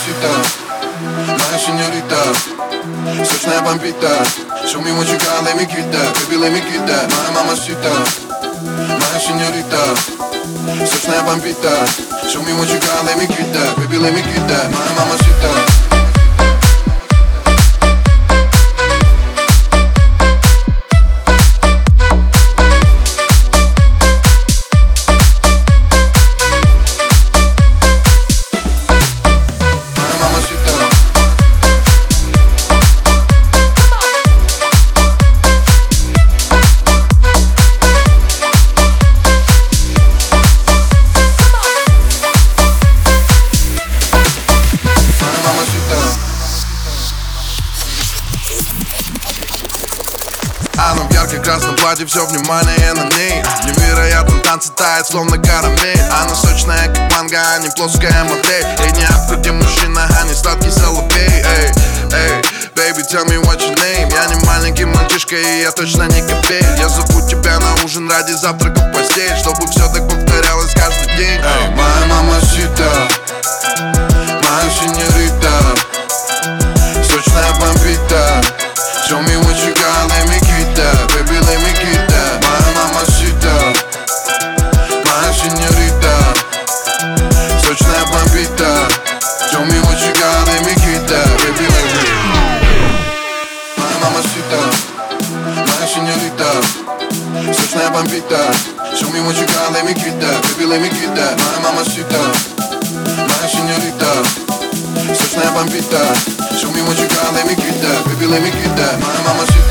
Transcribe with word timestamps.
senhorita, 0.00 0.32
my 1.36 1.58
senhorita, 1.60 2.22
sexy 3.24 3.50
bambita, 3.64 4.12
show 4.66 4.80
me 4.80 4.92
what 4.92 5.06
you 5.12 5.18
got, 5.18 5.44
let 5.44 5.56
me 5.56 5.66
get 5.66 5.92
that, 5.92 6.08
baby 6.16 6.40
let 6.40 6.52
me 6.52 6.60
get 6.60 6.86
that, 6.88 7.04
my 7.12 7.28
mamacita, 7.36 7.92
my 8.64 9.18
senhorita, 9.20 9.82
sexy 10.88 11.12
bambita, 11.28 11.74
show 12.28 12.40
me 12.42 12.52
what 12.56 12.72
you 12.72 12.80
got, 12.80 13.04
let 13.04 13.18
me 13.18 13.26
get 13.26 13.52
that, 13.52 13.76
baby 13.76 13.98
let 13.98 14.14
me 14.14 14.22
get 14.22 14.48
that, 14.48 14.70
my 14.72 14.80
mamacita. 14.96 15.69
Она 50.76 51.02
в 51.02 51.12
ярко-красном 51.12 51.76
платье, 51.76 52.06
все 52.06 52.24
внимание 52.26 52.94
на 52.94 53.04
ней. 53.14 53.42
Невероятно 53.64 54.38
танцы 54.40 54.70
тает, 54.72 55.06
словно 55.06 55.36
карамель. 55.36 56.00
Она 56.10 56.34
сочная, 56.34 56.88
как 56.88 57.12
манго, 57.12 57.36
а 57.36 57.58
не 57.58 57.68
плоская 57.68 58.24
модель. 58.24 58.66
Ей 58.80 58.92
не 58.92 59.04
авто, 59.04 59.36
где 59.36 59.52
мужчина, 59.52 60.08
а 60.18 60.24
не 60.24 60.34
сладкий 60.34 60.70
соловей 60.70 61.28
Эй, 61.28 61.70
эй, 62.12 62.32
baby, 62.74 63.02
tell 63.10 63.26
me 63.26 63.36
what 63.44 63.60
your 63.60 63.76
name. 63.76 64.10
Я 64.10 64.34
не 64.34 64.44
маленький 64.46 64.86
мальчишка, 64.86 65.36
и 65.36 65.60
я 65.60 65.70
точно 65.70 66.04
не 66.04 66.22
копей 66.22 66.64
Я 66.78 66.88
зову 66.88 67.28
тебя 67.28 67.58
на 67.60 67.84
ужин 67.84 68.10
ради 68.10 68.32
завтрака 68.32 68.80
в 68.80 68.92
постель 68.92 69.36
Чтобы 69.36 69.70
все 69.70 69.86
так 69.92 70.08
повторялось 70.08 70.72
каждый 70.74 71.14
день. 71.16 71.40
Эй, 71.40 71.70
моя 71.76 72.06
мамасита, 72.08 72.90
моя 73.79 73.79
señorita, 94.50 94.58
my 95.78 95.86
señorita, 95.86 96.50
a 97.86 97.90
bambita. 97.90 98.40
Show 98.96 99.10
me 99.12 99.20
what 99.20 99.38
you 99.38 99.46
got, 99.46 99.72
let 99.72 99.84
me 99.84 99.94
get 99.94 100.18
that, 100.20 100.42
baby, 100.48 100.66
let 100.66 100.82
me 100.82 100.88
get 100.88 101.14
that, 101.14 101.38
my 101.38 101.70
mamacita, 101.70 102.20
my 103.30 103.46
señorita, 103.46 104.10
sexy 105.14 105.38
bambita. 105.54 106.02
Show 106.58 106.70
me 106.72 106.82
what 106.82 106.98
you 106.98 107.06
got, 107.08 107.32
let 107.34 107.46
me 107.46 107.54
get 107.54 107.80
that, 107.80 108.04
baby, 108.06 108.26
let 108.26 108.42
me 108.42 108.50
get 108.50 108.74
that, 108.76 108.98
my 108.98 109.22
mamacita. 109.22 109.69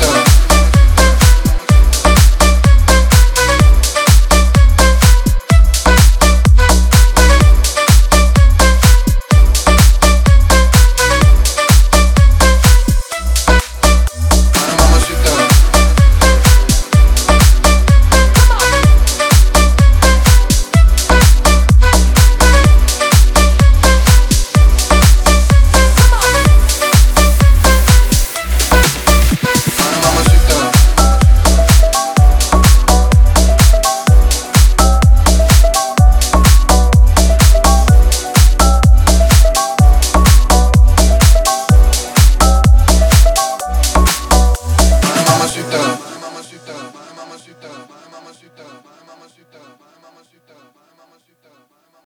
mamacita, 47.50 47.68
mamacita, 48.12 48.64
mamacita, 49.06 49.58
mamacita. 50.02 50.89